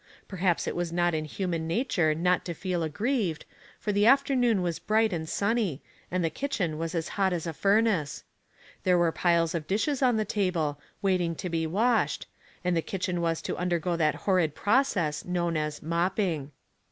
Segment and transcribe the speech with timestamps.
[0.27, 3.45] Perhaps it was not in human nature not to feel aggrieved,
[3.79, 7.53] for the afternoon was bright and sunny, and the kitchen was as hot as a
[7.53, 8.23] furnace.
[8.81, 12.25] There were piles of dishes on the table, wait ing to be washed,
[12.63, 16.49] and the kitchen was to under go that horrid process known as mopping.